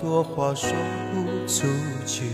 [0.00, 0.70] 多话说
[1.14, 1.66] 不出
[2.06, 2.24] 去，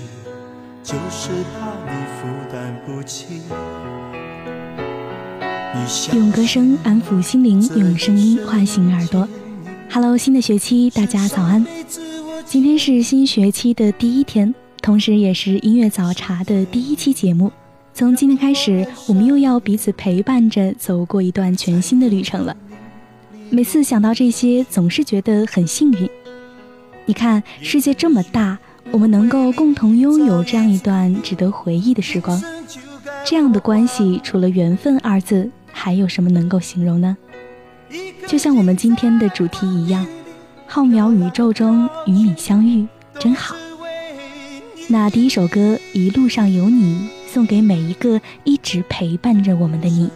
[0.82, 3.40] 就是怕你负担不起。
[6.12, 9.28] 用歌声安抚心灵，用声音唤醒耳朵。
[9.90, 11.64] Hello，新的学期大家早安。
[12.44, 14.52] 今天是新学期的第一天。
[14.80, 17.52] 同时，也是音乐早茶的第一期节目。
[17.94, 22.56] 从今天开始，我们又要彼此陪伴着走过一段全新的旅程了。
[23.50, 26.10] 每次想到这些，总是觉得很幸运。
[27.04, 28.58] 你看，世界这么大，
[28.90, 32.40] 我们能够共同拥有这样一段值得回忆的时光，
[33.24, 37.16] 这样的关系，除了缘分二字，还有什么能够形容呢？
[38.26, 40.06] 就像我们今天的主题一样，
[40.66, 42.86] 浩渺宇宙中与你相遇，
[43.18, 43.56] 真好。
[44.88, 50.08] 那第一首歌《一路上有你》，送给每一个一直陪伴着我们的你。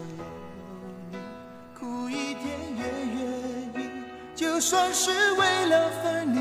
[1.78, 2.82] 苦一点也
[3.14, 3.88] 愿意，
[4.34, 6.40] 就算是为了分离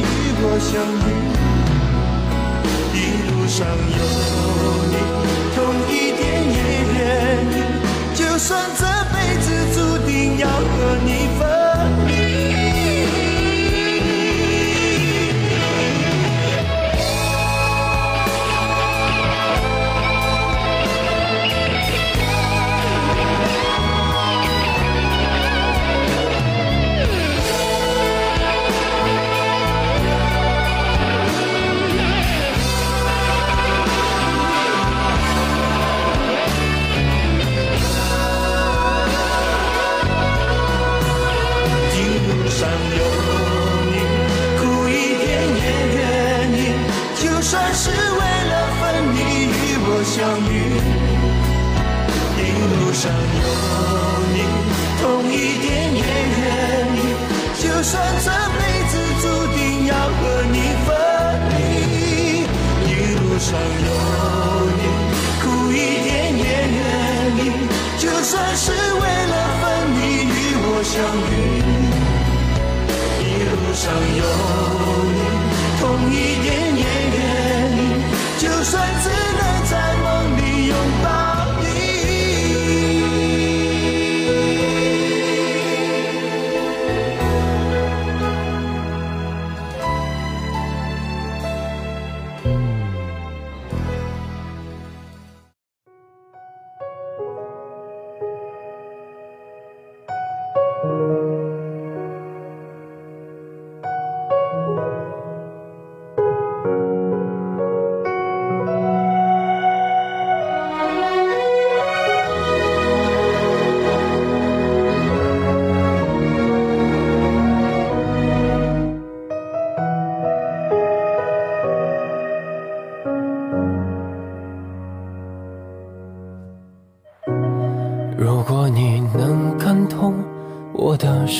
[0.43, 1.09] 我相遇。
[2.93, 2.97] 一
[3.29, 4.01] 路上有
[4.91, 4.95] 你，
[5.55, 5.57] 痛
[5.87, 6.21] 一点
[6.51, 6.57] 也
[6.97, 6.99] 愿
[7.53, 7.57] 意，
[8.15, 8.81] 就算这
[9.13, 10.09] 辈子注定
[10.39, 11.09] 要和你
[11.39, 11.60] 分。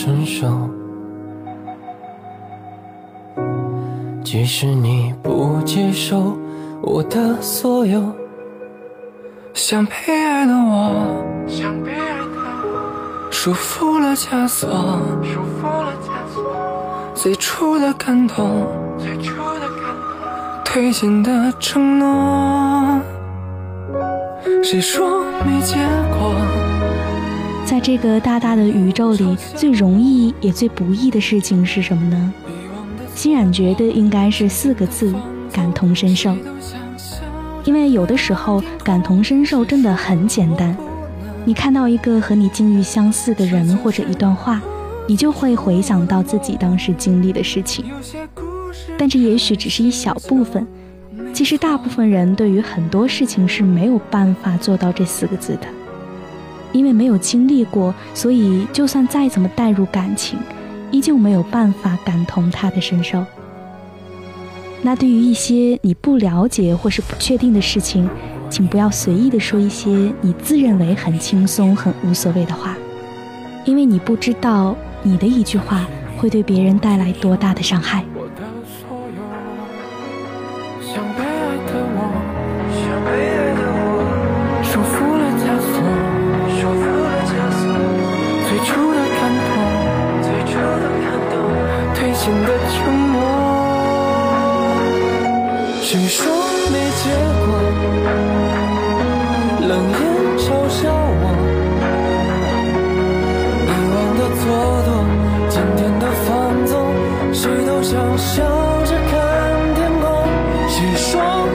[0.01, 0.47] 我的身受，
[4.23, 6.35] 即使你不接受
[6.81, 8.01] 我的所有，
[9.53, 11.05] 想被爱的我，
[11.47, 12.23] 想被爱的
[12.63, 14.69] 我，束缚了枷锁，
[15.21, 16.41] 束缚了枷锁，
[17.13, 18.65] 最初的感动，
[18.97, 22.99] 最初的感动，推进的承诺，
[24.63, 25.75] 谁说没结
[26.09, 26.70] 果？
[27.71, 32.33] 在这个大大的宇宙里，最容易也最不易的事情是什么呢？
[33.15, 35.15] 欣然觉得应该是四个字：
[35.53, 36.35] 感同身受。
[37.63, 40.75] 因为有的时候感同身受真的很简单，
[41.45, 44.61] 你看到一个和你境遇相似的人或者一段话，
[45.07, 47.85] 你就会回想到自己当时经历的事情。
[48.97, 50.67] 但这也许只是一小部分，
[51.33, 55.67] 其实大部分人对于很多事情是没有办法做到这四个字的。
[56.73, 60.39] 因为没有经历过，所以就算再怎么带入感情，
[60.91, 63.25] 依旧没有办法感同他的身受。
[64.81, 68.09] 那对于一些你不了解或是不确定的事情，
[68.49, 72.75] 请不要随意的说一些你自认为很轻松、很无所谓的话，
[73.63, 75.85] 因为你不知道你的一句话
[76.17, 78.03] 会对别人带来多大的伤害。
[95.91, 96.23] 谁说
[96.71, 97.03] 没结
[97.43, 97.51] 果？
[99.67, 99.99] 冷眼
[100.39, 100.87] 嘲笑
[101.19, 101.23] 我。
[103.67, 104.41] 以往的蹉
[104.87, 104.89] 跎，
[105.49, 106.29] 今天的放
[106.65, 106.73] 纵，
[107.33, 108.41] 谁都想笑
[108.85, 109.19] 着看
[109.75, 110.07] 天空。
[110.69, 111.09] 谁说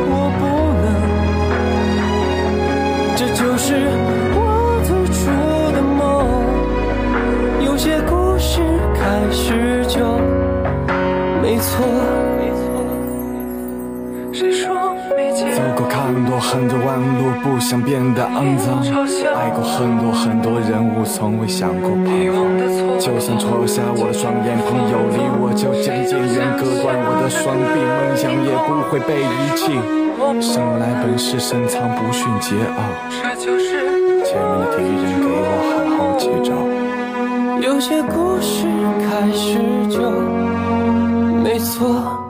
[0.06, 0.44] 我不
[0.84, 0.84] 能？
[3.16, 4.15] 这就是。
[17.66, 18.78] 想变得肮脏。
[19.34, 22.46] 爱过很多很多人物，从未想过彷徨。
[23.00, 29.74] 就算戳瞎我的双眼，朋友离我就渐渐远，割断我的双臂，梦想也不会被遗弃。
[30.40, 33.34] 生来本是深藏不逊桀骜，
[34.24, 36.54] 前面的敌人给我好好接招。
[37.68, 38.68] 有些故事
[39.02, 39.58] 开始
[39.90, 39.98] 就
[41.42, 42.25] 没错。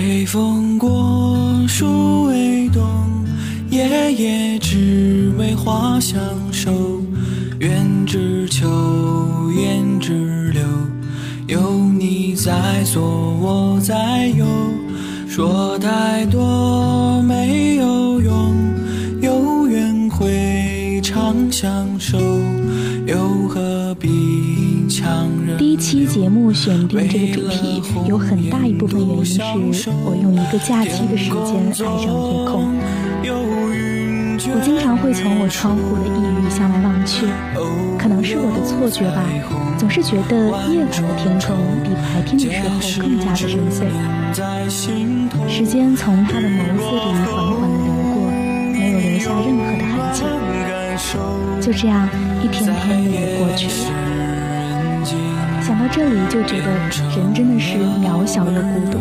[0.00, 1.36] 微风过，
[1.68, 2.82] 树微动，
[3.68, 6.18] 夜夜只为花相
[6.50, 6.72] 守。
[7.58, 8.66] 愿只求，
[9.52, 10.62] 言只留，
[11.48, 13.02] 有你在左，
[13.42, 14.46] 我在右。
[15.28, 16.40] 说太多
[25.70, 29.24] 一期节目选定这个主题，有很大一部分原因
[29.72, 32.10] 是我用一个假期的时间爱上夜
[32.44, 32.74] 空。
[34.52, 37.24] 我经常会从我窗户的异域向外望去，
[37.96, 39.22] 可能是我的错觉吧，
[39.78, 42.50] 总是觉得夜晚的天空比白天的
[42.82, 43.86] 时候更加的深邃。
[45.48, 46.98] 时间从他的眸子里
[47.30, 48.26] 缓缓的流过，
[48.74, 50.26] 没有留下任何的痕迹。
[51.64, 52.10] 就这样，
[52.42, 52.74] 一天天
[53.06, 53.99] 的过去了。
[55.70, 56.66] 想到这里就觉得
[57.16, 58.98] 人真的是渺小又孤独。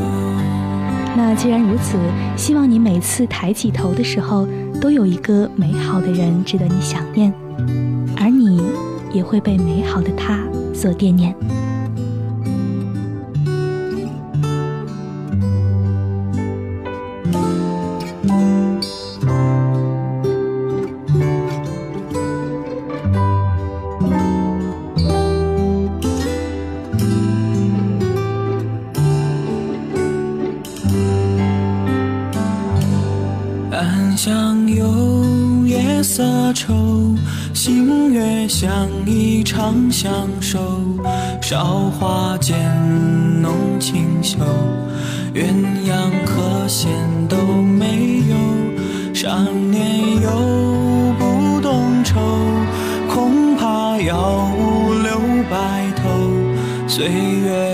[1.17, 1.97] 那既然如此，
[2.37, 4.47] 希望你每次抬起头的时候，
[4.79, 7.33] 都有一个美好的人值得你想念，
[8.15, 8.61] 而你
[9.11, 10.37] 也会被美好的他
[10.71, 11.35] 所惦念。
[38.59, 40.59] 相守，
[41.41, 42.57] 韶华渐
[43.41, 44.35] 浓清秀，
[45.33, 45.45] 鸳
[45.87, 46.91] 鸯和弦
[47.29, 48.35] 都没有，
[49.15, 50.29] 少年又
[51.17, 52.19] 不懂愁，
[53.07, 55.09] 恐怕要五留
[55.49, 56.09] 白头。
[56.85, 57.68] 岁月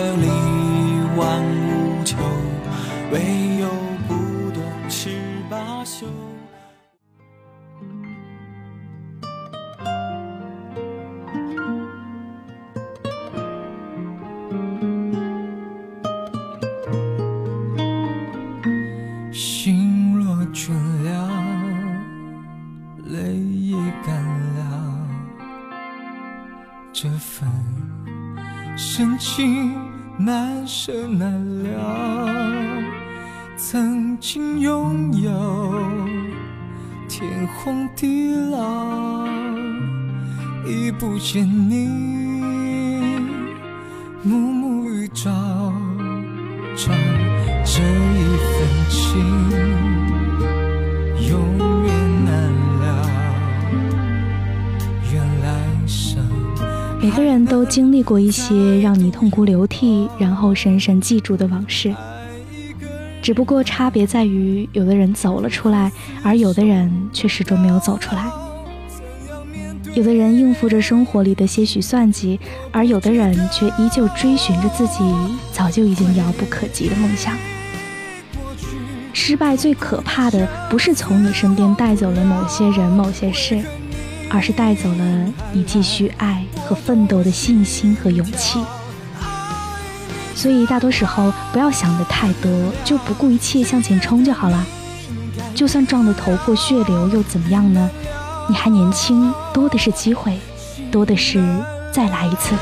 [30.86, 31.74] 舍难料。
[33.58, 35.32] 曾经拥有
[37.10, 39.26] 天荒地老，
[40.64, 41.90] 已不见你
[57.18, 61.96] 每个人都经历过一些让你痛哭流涕，然后深深记住的往事。
[63.22, 65.90] 只不过差别在于，有的人走了出来，
[66.22, 68.30] 而有的人却始终没有走出来。
[69.94, 72.38] 有的人应付着生活里的些许算计，
[72.70, 75.00] 而有的人却依旧追寻着自己
[75.54, 77.34] 早就已经遥不可及的梦想。
[79.14, 83.64] 失败最可怕的，不是从你身边带走了某些人、某些事，
[84.30, 88.64] 而是带走了你继续爱和奋斗的信心和勇气。
[90.36, 92.52] 所以，大多时候不要想的太多，
[92.84, 94.66] 就不顾一切向前冲就好了。
[95.56, 97.90] 就算撞得头破血流，又怎么样呢？
[98.50, 100.38] 你还年轻，多的是机会，
[100.92, 101.42] 多的是
[101.92, 102.54] 再来一次。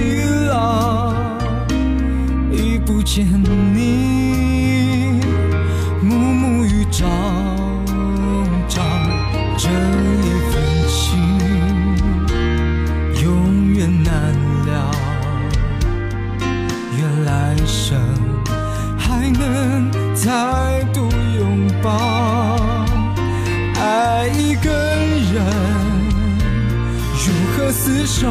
[0.00, 1.12] 荒地老，
[2.50, 3.26] 已不见
[3.74, 5.20] 你
[6.02, 7.06] 暮暮与朝
[8.68, 8.80] 朝，
[9.58, 10.98] 这一份情
[13.22, 14.12] 永远难
[14.66, 14.90] 了，
[16.98, 17.98] 愿来生
[18.98, 21.90] 还能再度拥抱。
[23.78, 24.70] 爱一个
[25.32, 25.44] 人，
[27.16, 28.28] 如何厮守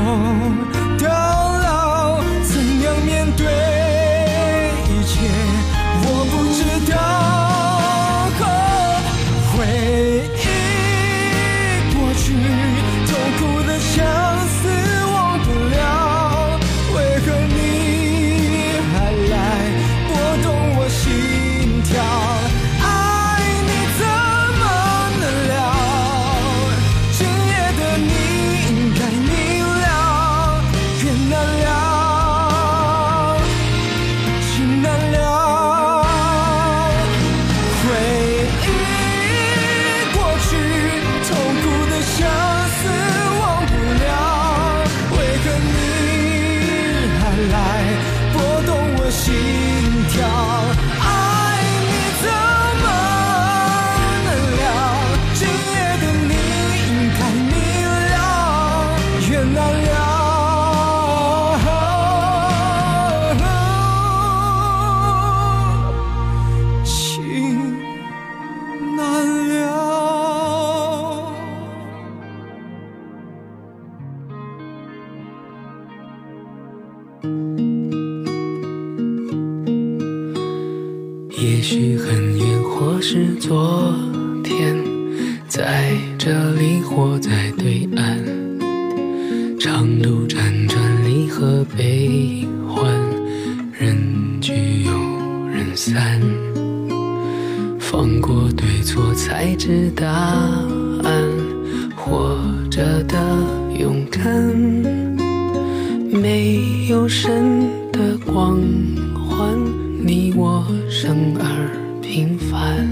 [84.60, 84.76] 天，
[85.48, 88.20] 在这里或在对岸，
[89.58, 92.84] 长路辗转，离合悲欢，
[93.72, 93.98] 人
[94.42, 94.92] 聚又
[95.48, 96.22] 人散，
[97.80, 101.24] 放过对错，才知答案。
[101.96, 102.38] 活
[102.70, 103.16] 着的
[103.80, 104.22] 勇敢，
[106.12, 107.32] 没有神
[107.94, 108.60] 的光
[109.16, 109.58] 环。
[110.04, 112.86] 你我生而平凡，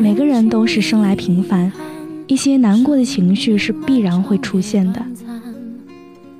[0.00, 1.72] 每个人都是生来平凡，
[2.26, 5.02] 一些难过的情绪是必然会出现的。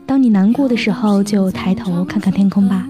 [0.06, 2.87] 当你难过的时候，就抬头看看天空吧。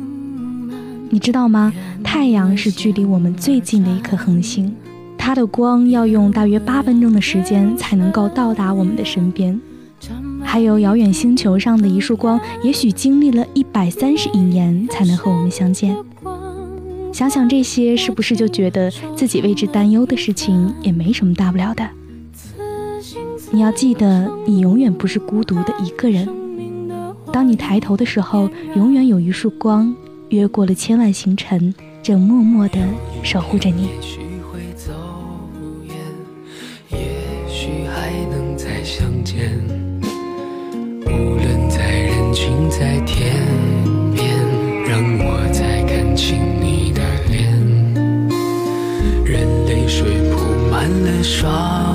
[1.10, 1.72] 你知道吗？
[2.02, 4.74] 太阳是距离我们最近的一颗恒星，
[5.16, 9.58] 它的光要用大约八分钟的时间才能够到达我们的身边。
[10.42, 15.96] 还有遥远星球上的一束光，也许经历了一百三十亿年才能和我们相见。
[17.14, 21.88] 想想这些，是不是就觉得自己为之担忧的事情也没什么大不了的？
[23.52, 26.28] 你要记得，你永远不是孤独的一个人。
[27.32, 29.94] 当你抬头的时候，永远有一束光，
[30.30, 32.80] 越过了千万星辰，正默默的
[33.22, 33.90] 守护着你。
[51.24, 51.93] 双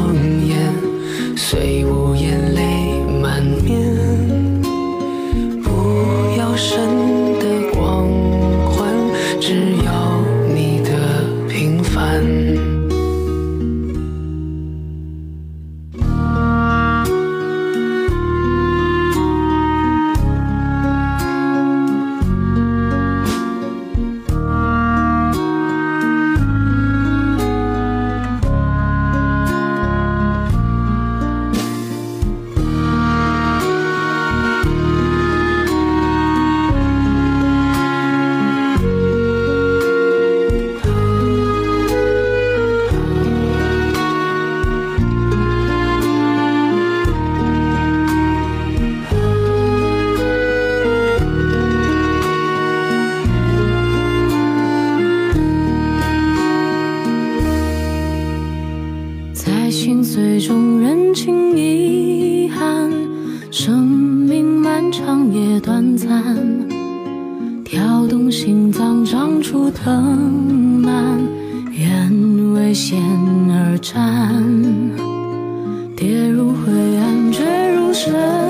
[76.00, 78.49] 跌入灰暗，坠入深渊。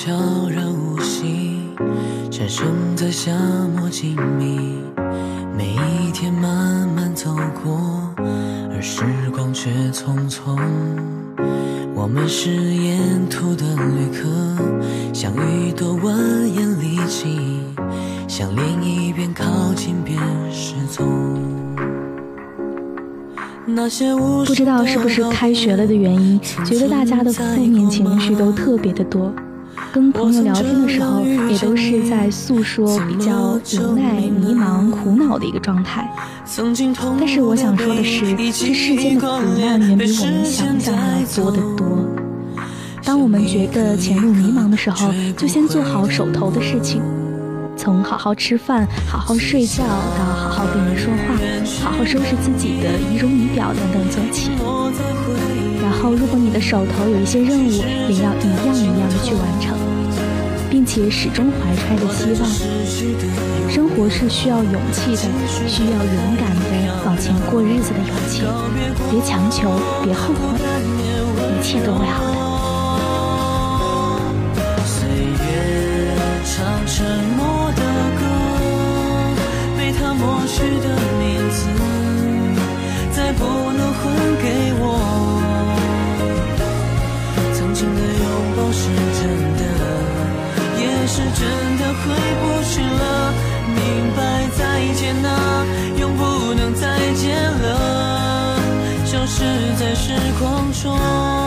[0.00, 0.12] 悄
[0.48, 1.58] 然无息，
[2.30, 3.32] 产生在夏
[3.76, 4.78] 末静谧。
[5.56, 7.80] 每一天慢慢走过，
[8.72, 10.56] 而时光却匆匆。
[11.96, 14.28] 我们是沿途的旅客，
[15.12, 16.14] 像一朵蜿
[16.46, 17.60] 蜒丽迹，
[18.28, 20.16] 向另一边靠近便
[20.52, 21.04] 失踪。
[24.46, 29.34] 不知道是不是开学了的原因，觉得大家的负面情绪都特别的多。
[29.92, 36.08] 跟朋友聊天的时候，也都是在诉说比较无奈、迷茫、苦恼的一个状态。
[37.18, 39.26] 但是我想说的是，这世间的苦
[39.58, 41.86] 难远比我们想象的要多得多。
[43.04, 47.00] 当我们觉得前路迷茫的时候，就先做好手头的事情，
[47.76, 51.34] 从好好吃饭、好好睡觉到好好跟人说话、
[51.82, 54.50] 好好收拾自己的仪容仪表等等做起。
[55.88, 59.74] 然后，如果你的手头有一些任务，也要一样一样的去完成。
[60.70, 63.70] 并且始终怀揣着希望。
[63.70, 65.22] 生活是需要勇气的，
[65.66, 68.42] 需要勇敢的往前过日子的勇气。
[69.10, 69.70] 别强求，
[70.04, 70.58] 别后悔，
[71.58, 72.37] 一切都会好的。
[92.04, 92.06] 回
[92.40, 93.32] 不去了。
[93.74, 93.78] 明
[94.16, 94.18] 白
[94.56, 94.60] 再
[94.94, 95.64] 见啊，
[95.98, 98.60] 永不能再见了，
[99.04, 99.44] 消失
[99.78, 101.37] 在时光中。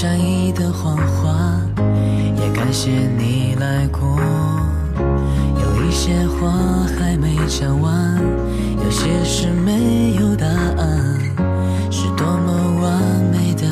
[0.00, 1.60] 善意的谎话，
[2.40, 4.00] 也感谢你来过。
[4.96, 6.52] 有一些话
[6.96, 8.16] 还没讲完，
[8.84, 11.18] 有些事没有答案，
[11.90, 13.66] 是多么完美的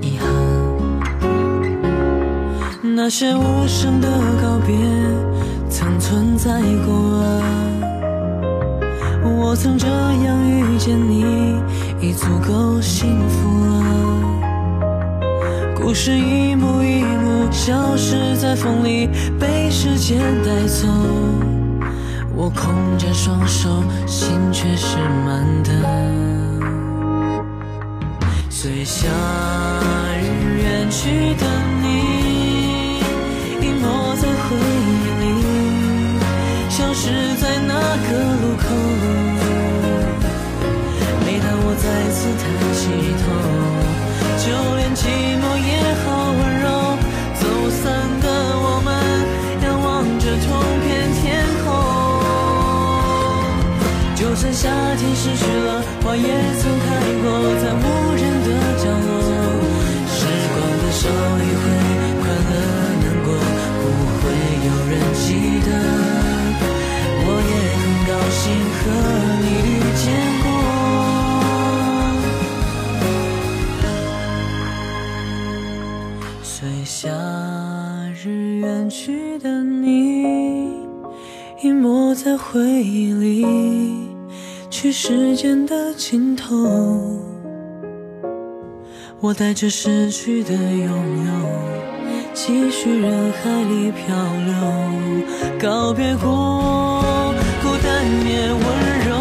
[0.00, 0.26] 遗憾。
[2.82, 4.08] 那些无声的
[4.42, 4.74] 告别，
[5.70, 7.40] 曾存在过啊。
[9.22, 11.54] 我曾这样遇见你，
[12.00, 14.01] 已足够幸福了。
[15.82, 20.86] 故事一幕一幕消失在风里，被时间带走。
[22.36, 23.68] 我空着双手，
[24.06, 25.70] 心却是满的。
[28.48, 29.08] 随夏
[30.20, 30.24] 日
[30.62, 31.44] 远去的
[31.82, 31.84] 你，
[33.60, 34.90] 隐没在回忆
[35.20, 35.22] 里，
[36.70, 38.08] 消失在那个
[38.40, 38.64] 路口。
[41.26, 42.42] 每当我再次抬
[42.72, 42.80] 起
[43.18, 43.21] 头
[54.92, 56.22] 夏天失去了，花也
[56.60, 56.84] 曾开
[57.22, 57.24] 过，
[57.62, 57.80] 在无
[58.14, 59.08] 人的角落。
[60.06, 60.20] 时
[60.52, 61.64] 光的手一挥，
[62.20, 62.52] 快乐
[63.00, 63.32] 难过，
[63.80, 63.82] 不
[64.20, 64.22] 会
[64.68, 65.24] 有人记
[65.64, 65.68] 得。
[67.24, 68.42] 我也很高兴
[68.76, 68.80] 和
[69.40, 70.04] 你遇见
[70.42, 70.44] 过。
[76.42, 76.52] 随
[76.84, 77.08] 夏
[78.22, 80.68] 日远去的你，
[81.62, 84.01] 隐没在回忆里，
[84.82, 86.56] 去时间的尽头。
[89.20, 90.88] 我带着失去的拥
[91.24, 91.32] 有，
[92.34, 94.12] 继续人海里漂
[94.44, 94.52] 流，
[95.60, 98.60] 告别过，孤单也温
[99.06, 99.14] 柔。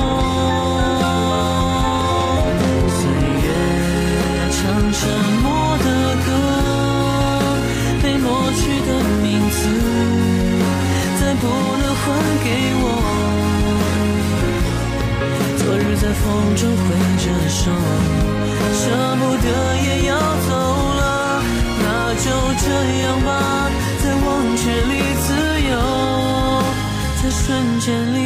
[2.89, 3.05] 岁
[3.45, 3.45] 月
[4.49, 4.59] 唱
[4.91, 4.99] 沉
[5.43, 5.45] 默
[5.77, 5.85] 的
[6.25, 6.27] 歌，
[8.01, 8.25] 被抹
[8.57, 8.89] 去的
[9.21, 9.59] 名字，
[11.21, 12.03] 再不能还
[12.43, 12.49] 给
[12.80, 12.80] 我。
[16.51, 16.83] 在风中挥
[17.17, 17.71] 着手，
[18.73, 18.83] 舍
[19.15, 19.47] 不得
[19.83, 20.51] 也要走
[20.95, 21.01] 了，
[21.81, 21.85] 那
[22.15, 22.25] 就
[22.59, 22.65] 这
[23.03, 23.29] 样吧，
[24.03, 25.27] 在忘却里自
[25.69, 25.71] 由，
[27.21, 28.17] 在瞬间里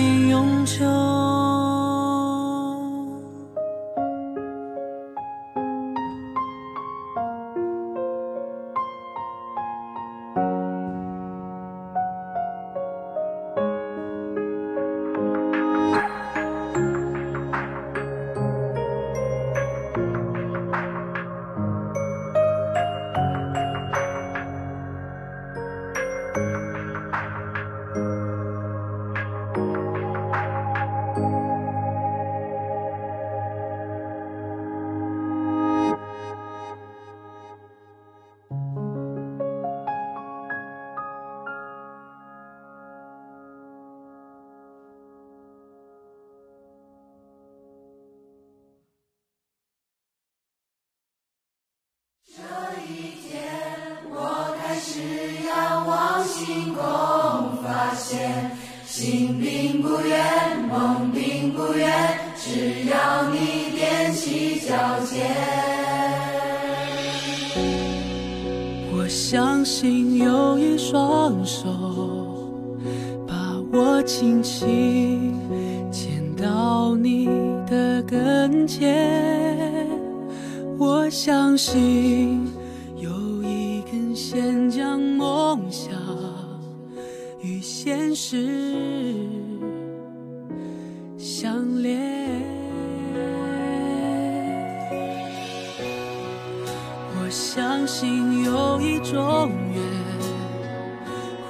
[97.36, 99.84] 相信有一种缘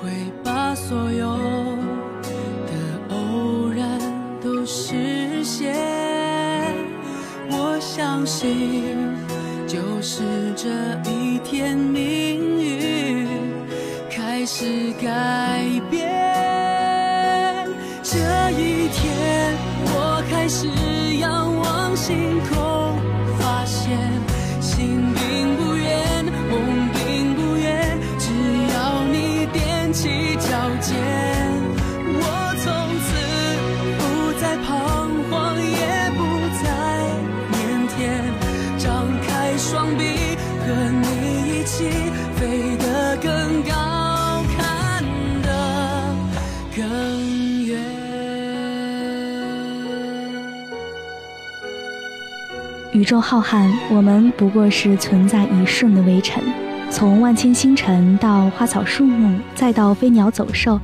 [0.01, 0.09] 会
[0.43, 1.27] 把所有
[2.65, 3.99] 的偶然
[4.41, 5.75] 都实现。
[7.51, 8.95] 我相信
[9.67, 10.23] 就是
[10.55, 10.69] 这
[11.07, 13.27] 一天命运
[14.09, 15.44] 开始改。
[52.95, 56.41] 宇宙浩瀚，我们不过是存在一瞬的微尘。
[56.89, 60.79] 从万千星辰到花草树木，再到飞鸟走兽，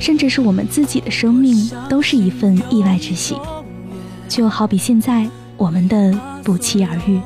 [0.00, 3.36] 甚至是我们自己的生命，都是一份意外之喜。
[4.28, 6.12] 就好比现在我们的
[6.42, 7.20] 不期而遇。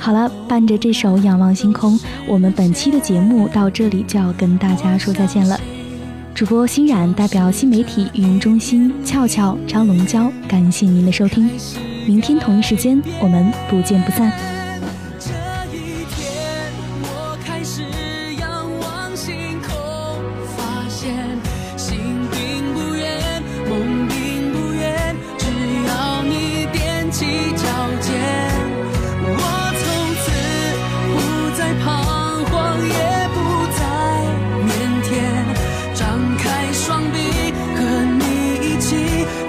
[0.00, 5.56] 好了，伴着这首《仰望星空》，我们本期的节目到这里就要跟大家说再见了。
[6.34, 11.48] 主播欣然代表新媒体运营中心俏俏张龙娇，感谢您的收听。
[12.06, 14.32] 明天同一时间，我们不见不散。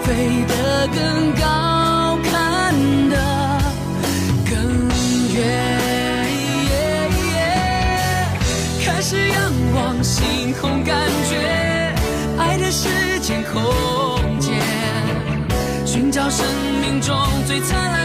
[0.04, 1.27] 飞得更
[17.62, 17.97] 灿烂。